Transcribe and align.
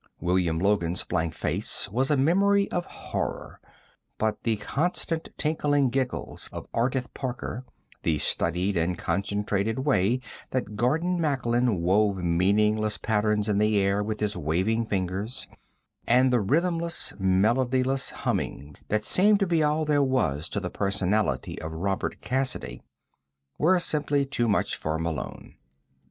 William 0.19 0.57
Logan's 0.57 1.03
blank 1.03 1.35
face 1.35 1.87
was 1.91 2.09
a 2.09 2.17
memory 2.17 2.67
of 2.71 2.85
horror, 2.85 3.59
but 4.17 4.41
the 4.41 4.55
constant 4.55 5.29
tinkling 5.37 5.91
giggles 5.91 6.49
of 6.51 6.65
Ardith 6.73 7.13
Parker, 7.13 7.65
the 8.01 8.17
studied 8.17 8.75
and 8.77 8.97
concentrated 8.97 9.77
way 9.85 10.19
that 10.49 10.75
Gordon 10.75 11.21
Macklin 11.21 11.83
wove 11.83 12.17
meaningless 12.23 12.97
patterns 12.97 13.47
in 13.47 13.59
the 13.59 13.77
air 13.77 14.01
with 14.01 14.21
his 14.21 14.35
waving 14.35 14.85
fingers, 14.87 15.47
and 16.07 16.33
the 16.33 16.41
rhythmless, 16.41 17.13
melodyless 17.19 18.09
humming 18.09 18.77
that 18.87 19.05
seemed 19.05 19.39
to 19.41 19.45
be 19.45 19.61
all 19.61 19.85
there 19.85 20.01
was 20.01 20.49
to 20.49 20.59
the 20.59 20.71
personality 20.71 21.61
of 21.61 21.73
Robert 21.73 22.19
Cassiday 22.21 22.81
were 23.59 23.77
simply 23.79 24.25
too 24.25 24.47
much 24.47 24.75
for 24.75 24.97
Malone. 24.97 25.57